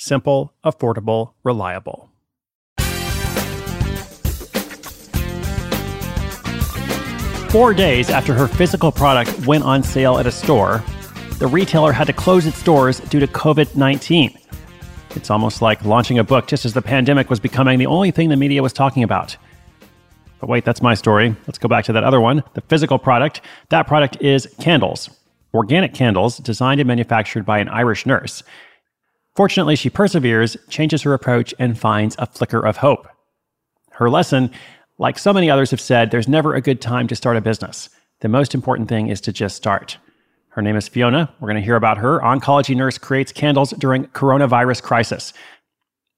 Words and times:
Simple, 0.00 0.54
affordable, 0.64 1.32
reliable. 1.42 2.08
Four 7.50 7.74
days 7.74 8.08
after 8.08 8.32
her 8.32 8.46
physical 8.46 8.92
product 8.92 9.44
went 9.44 9.64
on 9.64 9.82
sale 9.82 10.18
at 10.18 10.26
a 10.26 10.30
store, 10.30 10.84
the 11.40 11.48
retailer 11.48 11.90
had 11.90 12.06
to 12.06 12.12
close 12.12 12.46
its 12.46 12.62
doors 12.62 13.00
due 13.00 13.18
to 13.18 13.26
COVID 13.26 13.74
19. 13.74 14.38
It's 15.16 15.30
almost 15.30 15.62
like 15.62 15.84
launching 15.84 16.20
a 16.20 16.24
book 16.24 16.46
just 16.46 16.64
as 16.64 16.74
the 16.74 16.82
pandemic 16.82 17.28
was 17.28 17.40
becoming 17.40 17.80
the 17.80 17.86
only 17.86 18.12
thing 18.12 18.28
the 18.28 18.36
media 18.36 18.62
was 18.62 18.72
talking 18.72 19.02
about. 19.02 19.36
But 20.38 20.48
wait, 20.48 20.64
that's 20.64 20.80
my 20.80 20.94
story. 20.94 21.34
Let's 21.48 21.58
go 21.58 21.66
back 21.66 21.84
to 21.86 21.92
that 21.94 22.04
other 22.04 22.20
one 22.20 22.44
the 22.54 22.60
physical 22.60 23.00
product. 23.00 23.40
That 23.70 23.88
product 23.88 24.18
is 24.20 24.46
candles, 24.60 25.10
organic 25.52 25.92
candles 25.92 26.38
designed 26.38 26.78
and 26.78 26.86
manufactured 26.86 27.44
by 27.44 27.58
an 27.58 27.68
Irish 27.68 28.06
nurse. 28.06 28.44
Fortunately, 29.38 29.76
she 29.76 29.88
perseveres, 29.88 30.56
changes 30.68 31.02
her 31.02 31.14
approach, 31.14 31.54
and 31.60 31.78
finds 31.78 32.16
a 32.18 32.26
flicker 32.26 32.58
of 32.58 32.78
hope. 32.78 33.06
Her 33.92 34.10
lesson 34.10 34.50
like 34.98 35.16
so 35.16 35.32
many 35.32 35.48
others 35.48 35.70
have 35.70 35.80
said, 35.80 36.10
there's 36.10 36.26
never 36.26 36.56
a 36.56 36.60
good 36.60 36.80
time 36.80 37.06
to 37.06 37.14
start 37.14 37.36
a 37.36 37.40
business. 37.40 37.88
The 38.18 38.28
most 38.28 38.52
important 38.52 38.88
thing 38.88 39.06
is 39.06 39.20
to 39.20 39.32
just 39.32 39.54
start. 39.54 39.96
Her 40.48 40.60
name 40.60 40.74
is 40.74 40.88
Fiona. 40.88 41.32
We're 41.38 41.46
going 41.46 41.54
to 41.54 41.64
hear 41.64 41.76
about 41.76 41.98
her. 41.98 42.18
Oncology 42.18 42.74
nurse 42.74 42.98
creates 42.98 43.30
candles 43.30 43.70
during 43.78 44.06
coronavirus 44.06 44.82
crisis. 44.82 45.32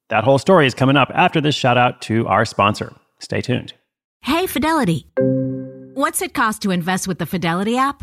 That 0.09 0.25
whole 0.25 0.39
story 0.39 0.67
is 0.67 0.73
coming 0.73 0.97
up 0.97 1.11
after 1.15 1.43
this 1.43 1.55
shout 1.55 1.77
out 1.77 2.01
to 2.09 2.27
our 2.27 2.47
sponsor. 2.47 2.95
Stay 3.19 3.43
tuned. 3.43 3.75
Hey, 4.23 4.47
Fidelity. 4.47 5.07
What's 5.93 6.23
it 6.23 6.33
cost 6.33 6.63
to 6.63 6.71
invest 6.71 7.07
with 7.07 7.19
the 7.19 7.27
Fidelity 7.27 7.77
app? 7.77 8.03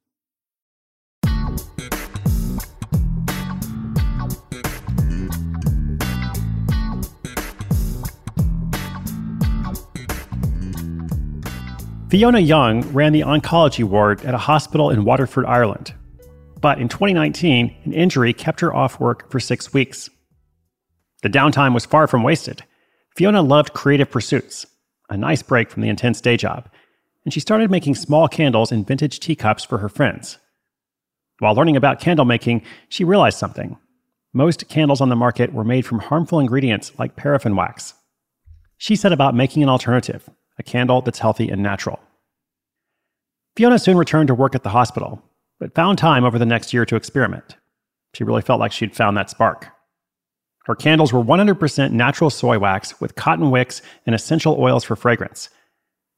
Fiona 12.11 12.41
Young 12.41 12.81
ran 12.91 13.13
the 13.13 13.21
oncology 13.21 13.85
ward 13.85 14.25
at 14.25 14.33
a 14.33 14.37
hospital 14.37 14.89
in 14.89 15.05
Waterford, 15.05 15.45
Ireland. 15.45 15.93
But 16.59 16.77
in 16.77 16.89
2019, 16.89 17.73
an 17.85 17.93
injury 17.93 18.33
kept 18.33 18.59
her 18.59 18.75
off 18.75 18.99
work 18.99 19.31
for 19.31 19.39
six 19.39 19.71
weeks. 19.73 20.09
The 21.23 21.29
downtime 21.29 21.73
was 21.73 21.85
far 21.85 22.07
from 22.07 22.23
wasted. 22.23 22.63
Fiona 23.15 23.41
loved 23.41 23.71
creative 23.71 24.11
pursuits, 24.11 24.65
a 25.09 25.15
nice 25.15 25.41
break 25.41 25.69
from 25.69 25.83
the 25.83 25.87
intense 25.87 26.19
day 26.19 26.35
job, 26.35 26.69
and 27.23 27.33
she 27.33 27.39
started 27.39 27.71
making 27.71 27.95
small 27.95 28.27
candles 28.27 28.73
in 28.73 28.83
vintage 28.83 29.21
teacups 29.21 29.63
for 29.63 29.77
her 29.77 29.87
friends. 29.87 30.37
While 31.39 31.55
learning 31.55 31.77
about 31.77 32.01
candle 32.01 32.25
making, 32.25 32.63
she 32.89 33.05
realized 33.05 33.37
something. 33.37 33.77
Most 34.33 34.67
candles 34.67 34.99
on 34.99 35.07
the 35.07 35.15
market 35.15 35.53
were 35.53 35.63
made 35.63 35.85
from 35.85 35.99
harmful 35.99 36.41
ingredients 36.41 36.91
like 36.99 37.15
paraffin 37.15 37.55
wax. 37.55 37.93
She 38.77 38.97
set 38.97 39.13
about 39.13 39.33
making 39.33 39.63
an 39.63 39.69
alternative, 39.69 40.29
a 40.61 40.63
candle 40.63 41.01
that's 41.01 41.19
healthy 41.19 41.49
and 41.49 41.61
natural. 41.61 41.99
Fiona 43.57 43.79
soon 43.79 43.97
returned 43.97 44.27
to 44.27 44.35
work 44.35 44.55
at 44.55 44.63
the 44.63 44.69
hospital, 44.69 45.21
but 45.59 45.75
found 45.75 45.97
time 45.97 46.23
over 46.23 46.39
the 46.39 46.45
next 46.45 46.71
year 46.73 46.85
to 46.85 46.95
experiment. 46.95 47.55
She 48.13 48.23
really 48.23 48.43
felt 48.43 48.59
like 48.59 48.71
she'd 48.71 48.95
found 48.95 49.17
that 49.17 49.29
spark. 49.29 49.67
Her 50.65 50.75
candles 50.75 51.11
were 51.11 51.23
100% 51.23 51.91
natural 51.91 52.29
soy 52.29 52.59
wax 52.59 53.01
with 53.01 53.15
cotton 53.15 53.49
wicks 53.49 53.81
and 54.05 54.13
essential 54.13 54.55
oils 54.59 54.83
for 54.83 54.95
fragrance. 54.95 55.49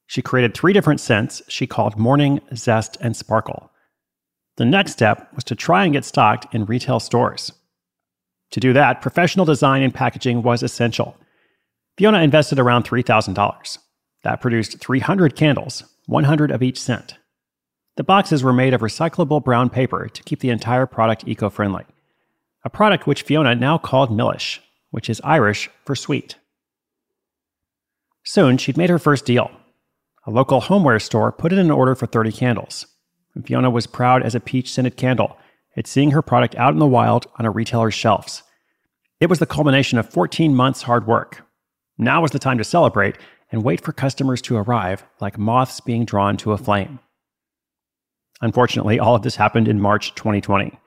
She 0.07 0.21
created 0.21 0.53
three 0.53 0.73
different 0.73 0.99
scents 0.99 1.41
she 1.47 1.65
called 1.65 1.97
Morning, 1.97 2.41
Zest, 2.53 2.97
and 2.99 3.15
Sparkle. 3.15 3.71
The 4.57 4.65
next 4.65 4.91
step 4.91 5.29
was 5.33 5.45
to 5.45 5.55
try 5.55 5.85
and 5.85 5.93
get 5.93 6.03
stocked 6.03 6.53
in 6.53 6.65
retail 6.65 6.99
stores. 6.99 7.53
To 8.51 8.59
do 8.59 8.73
that, 8.73 9.01
professional 9.01 9.45
design 9.45 9.81
and 9.81 9.93
packaging 9.93 10.43
was 10.43 10.61
essential. 10.61 11.15
Fiona 11.97 12.21
invested 12.21 12.59
around 12.59 12.83
$3,000. 12.83 13.77
That 14.23 14.41
produced 14.41 14.79
300 14.79 15.35
candles, 15.35 15.83
100 16.07 16.51
of 16.51 16.63
each 16.63 16.79
scent. 16.79 17.17
The 17.95 18.03
boxes 18.03 18.43
were 18.43 18.53
made 18.53 18.73
of 18.73 18.81
recyclable 18.81 19.43
brown 19.43 19.69
paper 19.69 20.07
to 20.07 20.23
keep 20.23 20.39
the 20.39 20.49
entire 20.49 20.85
product 20.85 21.27
eco 21.27 21.49
friendly, 21.49 21.85
a 22.63 22.69
product 22.69 23.05
which 23.05 23.23
Fiona 23.23 23.53
now 23.53 23.77
called 23.77 24.09
Milish, 24.09 24.59
which 24.89 25.09
is 25.09 25.21
Irish 25.23 25.69
for 25.85 25.95
sweet. 25.95 26.35
Soon, 28.23 28.57
she'd 28.57 28.77
made 28.77 28.89
her 28.89 28.99
first 28.99 29.25
deal. 29.25 29.51
A 30.25 30.31
local 30.31 30.61
homeware 30.61 30.99
store 30.99 31.31
put 31.31 31.51
in 31.51 31.59
an 31.59 31.69
order 31.69 31.93
for 31.93 32.07
30 32.07 32.31
candles. 32.31 32.87
Fiona 33.45 33.69
was 33.69 33.87
proud 33.87 34.23
as 34.23 34.35
a 34.35 34.39
peach 34.39 34.71
scented 34.71 34.95
candle 34.95 35.37
at 35.75 35.87
seeing 35.87 36.11
her 36.11 36.21
product 36.21 36.55
out 36.55 36.73
in 36.73 36.79
the 36.79 36.87
wild 36.87 37.27
on 37.37 37.45
a 37.45 37.51
retailer's 37.51 37.93
shelves. 37.93 38.43
It 39.19 39.29
was 39.29 39.39
the 39.39 39.45
culmination 39.45 39.97
of 39.97 40.09
14 40.09 40.55
months' 40.55 40.83
hard 40.83 41.07
work. 41.07 41.45
Now 41.97 42.21
was 42.21 42.31
the 42.31 42.39
time 42.39 42.57
to 42.57 42.63
celebrate 42.63 43.17
and 43.53 43.63
wait 43.63 43.79
for 43.79 43.93
customers 43.93 44.41
to 44.41 44.57
arrive 44.57 45.05
like 45.21 45.37
moths 45.37 45.79
being 45.79 46.03
drawn 46.03 46.35
to 46.35 46.51
a 46.51 46.57
flame. 46.57 46.99
Unfortunately, 48.41 48.99
all 48.99 49.15
of 49.15 49.21
this 49.21 49.35
happened 49.35 49.67
in 49.67 49.79
March 49.79 50.15
2020, 50.15 50.77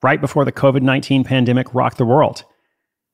right 0.00 0.20
before 0.20 0.44
the 0.44 0.52
COVID 0.52 0.80
19 0.80 1.24
pandemic 1.24 1.74
rocked 1.74 1.98
the 1.98 2.06
world. 2.06 2.44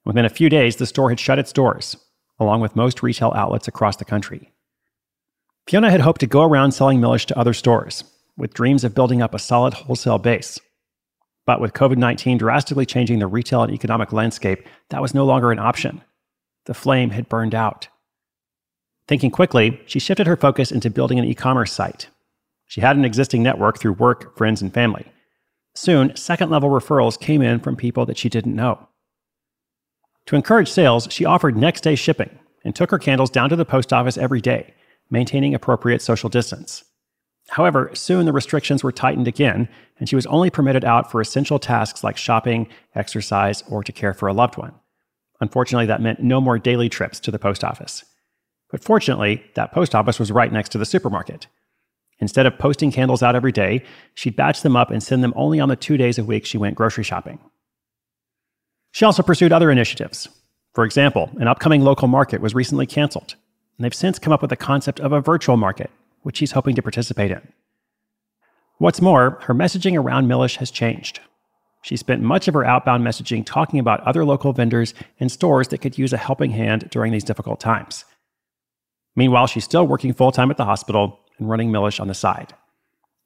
Within 0.04 0.26
a 0.26 0.30
few 0.30 0.50
days, 0.50 0.76
the 0.76 0.86
store 0.86 1.08
had 1.08 1.18
shut 1.18 1.38
its 1.38 1.52
doors, 1.52 1.96
along 2.38 2.60
with 2.60 2.76
most 2.76 3.02
retail 3.02 3.32
outlets 3.34 3.66
across 3.66 3.96
the 3.96 4.04
country. 4.04 4.52
Fiona 5.66 5.90
had 5.90 6.02
hoped 6.02 6.20
to 6.20 6.26
go 6.26 6.42
around 6.42 6.72
selling 6.72 7.00
Millish 7.00 7.24
to 7.26 7.38
other 7.38 7.54
stores, 7.54 8.04
with 8.36 8.54
dreams 8.54 8.84
of 8.84 8.94
building 8.94 9.22
up 9.22 9.34
a 9.34 9.38
solid 9.38 9.72
wholesale 9.72 10.18
base. 10.18 10.60
But 11.46 11.60
with 11.60 11.72
COVID 11.72 11.96
19 11.96 12.36
drastically 12.36 12.84
changing 12.84 13.18
the 13.18 13.26
retail 13.26 13.62
and 13.62 13.72
economic 13.72 14.12
landscape, 14.12 14.68
that 14.90 15.00
was 15.00 15.14
no 15.14 15.24
longer 15.24 15.52
an 15.52 15.58
option. 15.58 16.02
The 16.66 16.74
flame 16.74 17.10
had 17.10 17.30
burned 17.30 17.54
out. 17.54 17.88
Thinking 19.10 19.32
quickly, 19.32 19.80
she 19.86 19.98
shifted 19.98 20.28
her 20.28 20.36
focus 20.36 20.70
into 20.70 20.88
building 20.88 21.18
an 21.18 21.24
e 21.24 21.34
commerce 21.34 21.72
site 21.72 22.06
She 22.68 22.80
had 22.80 22.96
an 22.96 23.04
existing 23.04 23.42
network 23.42 23.80
through 23.80 23.94
work, 23.94 24.36
friends, 24.38 24.62
and 24.62 24.72
family. 24.72 25.04
Soon, 25.74 26.14
second 26.14 26.48
level 26.48 26.70
referrals 26.70 27.18
came 27.18 27.42
in 27.42 27.58
from 27.58 27.74
people 27.74 28.06
that 28.06 28.16
she 28.16 28.28
didn't 28.28 28.54
know. 28.54 28.86
To 30.26 30.36
encourage 30.36 30.68
sales, 30.70 31.08
she 31.10 31.24
offered 31.24 31.56
next 31.56 31.80
day 31.80 31.96
shipping 31.96 32.38
and 32.64 32.72
took 32.72 32.92
her 32.92 33.00
candles 33.00 33.30
down 33.30 33.48
to 33.48 33.56
the 33.56 33.64
post 33.64 33.92
office 33.92 34.16
every 34.16 34.40
day, 34.40 34.74
maintaining 35.10 35.56
appropriate 35.56 36.02
social 36.02 36.28
distance. 36.28 36.84
However, 37.48 37.90
soon 37.94 38.26
the 38.26 38.32
restrictions 38.32 38.84
were 38.84 38.92
tightened 38.92 39.26
again, 39.26 39.68
and 39.98 40.08
she 40.08 40.14
was 40.14 40.26
only 40.26 40.50
permitted 40.50 40.84
out 40.84 41.10
for 41.10 41.20
essential 41.20 41.58
tasks 41.58 42.04
like 42.04 42.16
shopping, 42.16 42.68
exercise, 42.94 43.64
or 43.68 43.82
to 43.82 43.90
care 43.90 44.14
for 44.14 44.28
a 44.28 44.32
loved 44.32 44.56
one. 44.56 44.74
Unfortunately, 45.40 45.86
that 45.86 46.00
meant 46.00 46.22
no 46.22 46.40
more 46.40 46.60
daily 46.60 46.88
trips 46.88 47.18
to 47.18 47.32
the 47.32 47.40
post 47.40 47.64
office. 47.64 48.04
But 48.70 48.84
fortunately, 48.84 49.42
that 49.54 49.72
post 49.72 49.94
office 49.94 50.18
was 50.18 50.30
right 50.30 50.52
next 50.52 50.70
to 50.70 50.78
the 50.78 50.86
supermarket. 50.86 51.46
Instead 52.20 52.46
of 52.46 52.58
posting 52.58 52.92
candles 52.92 53.22
out 53.22 53.34
every 53.34 53.52
day, 53.52 53.82
she'd 54.14 54.36
batch 54.36 54.62
them 54.62 54.76
up 54.76 54.90
and 54.90 55.02
send 55.02 55.24
them 55.24 55.32
only 55.36 55.58
on 55.58 55.68
the 55.68 55.76
two 55.76 55.96
days 55.96 56.18
a 56.18 56.24
week 56.24 56.44
she 56.44 56.58
went 56.58 56.76
grocery 56.76 57.04
shopping. 57.04 57.38
She 58.92 59.04
also 59.04 59.22
pursued 59.22 59.52
other 59.52 59.70
initiatives. 59.70 60.28
For 60.74 60.84
example, 60.84 61.30
an 61.38 61.48
upcoming 61.48 61.82
local 61.82 62.08
market 62.08 62.40
was 62.40 62.54
recently 62.54 62.86
canceled, 62.86 63.34
and 63.76 63.84
they've 63.84 63.94
since 63.94 64.18
come 64.18 64.32
up 64.32 64.42
with 64.42 64.50
the 64.50 64.56
concept 64.56 65.00
of 65.00 65.12
a 65.12 65.20
virtual 65.20 65.56
market, 65.56 65.90
which 66.22 66.36
she's 66.36 66.52
hoping 66.52 66.76
to 66.76 66.82
participate 66.82 67.30
in. 67.30 67.40
What's 68.78 69.00
more, 69.00 69.38
her 69.42 69.54
messaging 69.54 69.98
around 69.98 70.28
Millish 70.28 70.56
has 70.56 70.70
changed. 70.70 71.20
She 71.82 71.96
spent 71.96 72.22
much 72.22 72.46
of 72.46 72.54
her 72.54 72.64
outbound 72.64 73.04
messaging 73.04 73.44
talking 73.44 73.78
about 73.78 74.00
other 74.02 74.24
local 74.24 74.52
vendors 74.52 74.92
and 75.18 75.32
stores 75.32 75.68
that 75.68 75.78
could 75.78 75.98
use 75.98 76.12
a 76.12 76.18
helping 76.18 76.50
hand 76.50 76.88
during 76.90 77.12
these 77.12 77.24
difficult 77.24 77.58
times. 77.58 78.04
Meanwhile, 79.16 79.48
she's 79.48 79.64
still 79.64 79.86
working 79.86 80.12
full 80.12 80.32
time 80.32 80.50
at 80.50 80.56
the 80.56 80.64
hospital 80.64 81.20
and 81.38 81.48
running 81.48 81.70
Millish 81.70 82.00
on 82.00 82.08
the 82.08 82.14
side. 82.14 82.54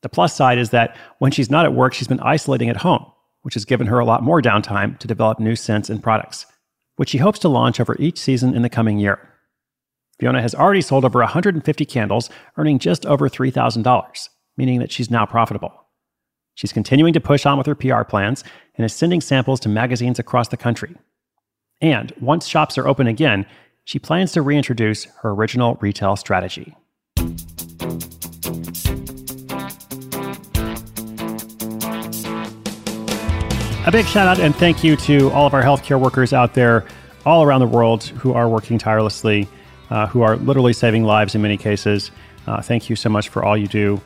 The 0.02 0.08
plus 0.08 0.34
side 0.34 0.58
is 0.58 0.70
that 0.70 0.96
when 1.19 1.32
she's 1.32 1.50
not 1.50 1.64
at 1.64 1.75
work, 1.75 1.94
she's 1.94 2.08
been 2.08 2.20
isolating 2.20 2.69
at 2.69 2.76
home, 2.76 3.04
which 3.42 3.54
has 3.54 3.64
given 3.64 3.86
her 3.86 3.98
a 3.98 4.04
lot 4.04 4.22
more 4.22 4.42
downtime 4.42 4.98
to 4.98 5.06
develop 5.06 5.38
new 5.38 5.56
scents 5.56 5.88
and 5.88 6.02
products, 6.02 6.46
which 6.96 7.10
she 7.10 7.19
hopes 7.19 7.38
to 7.40 7.48
launch 7.48 7.81
over 7.81 7.96
each 7.98 8.19
season 8.19 8.54
in 8.54 8.62
the 8.62 8.69
coming 8.69 8.98
year. 8.98 9.19
Fiona 10.19 10.40
has 10.40 10.54
already 10.54 10.81
sold 10.81 11.04
over 11.04 11.19
150 11.20 11.84
candles, 11.87 12.30
earning 12.56 12.78
just 12.78 13.04
over 13.06 13.28
$3,000, 13.28 14.28
meaning 14.56 14.78
that 14.78 14.92
she's 14.92 15.10
now 15.10 15.26
profitable. 15.26 15.72
She's 16.54 16.72
continuing 16.72 17.12
to 17.14 17.20
push 17.20 17.46
on 17.46 17.58
with 17.58 17.66
her 17.66 17.75
PR 17.75 18.02
plans 18.04 18.44
and 18.76 18.84
is 18.84 18.94
sending 18.94 19.20
samples 19.20 19.58
to 19.60 19.69
magazines 19.69 20.19
across 20.19 20.48
the 20.48 20.56
country. 20.56 20.94
And 21.80 22.12
once 22.20 22.46
shops 22.46 22.78
are 22.78 22.87
open 22.87 23.06
again, 23.06 23.44
she 23.84 23.98
plans 23.98 24.32
to 24.32 24.42
reintroduce 24.42 25.04
her 25.20 25.31
original 25.31 25.76
retail 25.81 26.16
strategy. 26.16 26.75
A 33.86 33.90
big 33.92 34.06
shout 34.06 34.26
out 34.26 34.40
and 34.40 34.56
thank 34.56 34.82
you 34.82 34.96
to 34.96 35.31
all 35.32 35.46
of 35.46 35.52
our 35.52 35.62
healthcare 35.62 36.00
workers 36.00 36.32
out 36.32 36.54
there 36.54 36.86
all 37.26 37.42
around 37.42 37.60
the 37.60 37.66
world 37.66 38.04
who 38.04 38.32
are 38.32 38.48
working 38.48 38.78
tirelessly, 38.78 39.46
uh, 39.90 40.06
who 40.06 40.22
are 40.22 40.37
literally 40.37 40.72
saving 40.72 41.04
lives 41.04 41.34
in 41.34 41.42
many 41.42 41.58
cases. 41.58 42.10
Uh, 42.46 42.62
thank 42.62 42.88
you 42.88 42.96
so 42.96 43.10
much 43.10 43.28
for 43.28 43.44
all 43.44 43.56
you 43.56 43.66
do. 43.66 44.00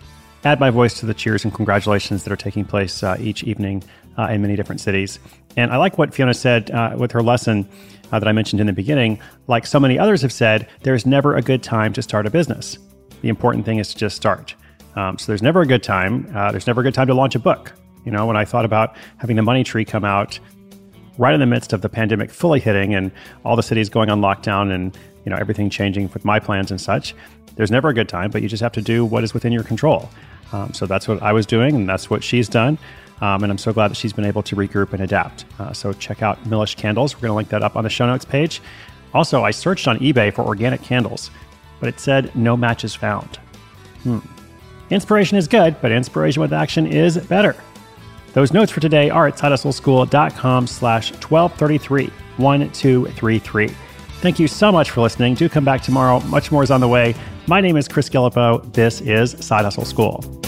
Add 0.44 0.58
my 0.58 0.70
voice 0.70 0.94
to 1.00 1.06
the 1.06 1.14
cheers 1.14 1.44
and 1.44 1.54
congratulations 1.54 2.24
that 2.24 2.32
are 2.32 2.36
taking 2.36 2.64
place 2.64 3.04
uh, 3.04 3.16
each 3.20 3.44
evening 3.44 3.84
uh, 4.18 4.28
in 4.30 4.42
many 4.42 4.56
different 4.56 4.80
cities. 4.80 5.18
And 5.56 5.72
I 5.72 5.76
like 5.76 5.96
what 5.96 6.12
Fiona 6.12 6.34
said 6.34 6.70
uh, 6.70 6.94
with 6.98 7.12
her 7.12 7.22
lesson 7.22 7.68
uh, 8.12 8.18
that 8.18 8.28
I 8.28 8.32
mentioned 8.32 8.60
in 8.60 8.66
the 8.66 8.72
beginning. 8.72 9.20
Like 9.46 9.66
so 9.66 9.80
many 9.80 9.98
others 9.98 10.22
have 10.22 10.32
said, 10.32 10.68
there's 10.82 11.06
never 11.06 11.36
a 11.36 11.42
good 11.42 11.62
time 11.62 11.92
to 11.94 12.02
start 12.02 12.26
a 12.26 12.30
business. 12.30 12.78
The 13.22 13.28
important 13.28 13.64
thing 13.64 13.78
is 13.78 13.88
to 13.92 13.96
just 13.96 14.16
start. 14.16 14.54
Um, 14.96 15.18
so 15.18 15.26
there's 15.26 15.42
never 15.42 15.62
a 15.62 15.66
good 15.66 15.82
time. 15.82 16.24
there's 16.50 16.66
never 16.66 16.80
a 16.80 16.84
good 16.84 16.94
time 16.94 17.06
to 17.06 17.14
launch 17.14 17.34
a 17.34 17.38
book. 17.38 17.72
You 18.04 18.12
know, 18.12 18.26
when 18.26 18.36
I 18.36 18.44
thought 18.44 18.64
about 18.64 18.96
having 19.18 19.36
the 19.36 19.42
money 19.42 19.64
tree 19.64 19.84
come 19.84 20.04
out 20.04 20.38
right 21.18 21.34
in 21.34 21.40
the 21.40 21.46
midst 21.46 21.72
of 21.72 21.82
the 21.82 21.88
pandemic 21.88 22.30
fully 22.30 22.60
hitting 22.60 22.94
and 22.94 23.10
all 23.44 23.56
the 23.56 23.62
cities 23.62 23.88
going 23.88 24.08
on 24.08 24.20
lockdown 24.20 24.72
and, 24.72 24.96
you 25.24 25.30
know, 25.30 25.36
everything 25.36 25.68
changing 25.68 26.08
with 26.14 26.24
my 26.24 26.38
plans 26.38 26.70
and 26.70 26.80
such, 26.80 27.14
there's 27.56 27.70
never 27.70 27.88
a 27.88 27.94
good 27.94 28.08
time, 28.08 28.30
but 28.30 28.40
you 28.40 28.48
just 28.48 28.62
have 28.62 28.72
to 28.72 28.80
do 28.80 29.04
what 29.04 29.24
is 29.24 29.34
within 29.34 29.52
your 29.52 29.64
control. 29.64 30.08
Um, 30.52 30.72
so 30.72 30.86
that's 30.86 31.06
what 31.08 31.22
I 31.22 31.32
was 31.32 31.44
doing, 31.44 31.74
and 31.74 31.88
that's 31.88 32.08
what 32.08 32.24
she's 32.24 32.48
done. 32.48 32.78
Um, 33.20 33.42
and 33.42 33.50
I'm 33.50 33.58
so 33.58 33.72
glad 33.72 33.88
that 33.88 33.96
she's 33.96 34.12
been 34.12 34.24
able 34.24 34.42
to 34.44 34.56
regroup 34.56 34.92
and 34.92 35.02
adapt. 35.02 35.44
Uh, 35.58 35.72
so 35.72 35.92
check 35.92 36.22
out 36.22 36.44
Millish 36.46 36.76
Candles. 36.76 37.14
We're 37.14 37.22
going 37.22 37.30
to 37.30 37.34
link 37.36 37.48
that 37.48 37.62
up 37.62 37.76
on 37.76 37.84
the 37.84 37.90
show 37.90 38.06
notes 38.06 38.24
page. 38.24 38.60
Also, 39.14 39.42
I 39.42 39.50
searched 39.50 39.88
on 39.88 39.98
eBay 39.98 40.32
for 40.32 40.42
organic 40.42 40.82
candles, 40.82 41.30
but 41.80 41.88
it 41.88 41.98
said 41.98 42.34
no 42.36 42.56
matches 42.56 42.94
found. 42.94 43.36
Hmm. 44.02 44.18
Inspiration 44.90 45.36
is 45.36 45.48
good, 45.48 45.76
but 45.80 45.92
inspiration 45.92 46.40
with 46.40 46.52
action 46.52 46.86
is 46.86 47.18
better. 47.18 47.56
Those 48.34 48.52
notes 48.52 48.70
for 48.70 48.80
today 48.80 49.10
are 49.10 49.26
at 49.26 49.36
sidehustleschool.com 49.36 50.66
slash 50.66 51.12
1233 51.12 52.10
1233. 52.36 53.68
Thank 54.20 54.38
you 54.38 54.48
so 54.48 54.70
much 54.72 54.90
for 54.90 55.00
listening. 55.00 55.34
Do 55.34 55.48
come 55.48 55.64
back 55.64 55.82
tomorrow. 55.82 56.20
Much 56.20 56.52
more 56.52 56.62
is 56.62 56.70
on 56.70 56.80
the 56.80 56.88
way. 56.88 57.14
My 57.46 57.60
name 57.60 57.76
is 57.76 57.88
Chris 57.88 58.08
Guillebeau. 58.08 58.72
This 58.72 59.00
is 59.00 59.32
Side 59.44 59.64
Hustle 59.64 59.84
School. 59.84 60.47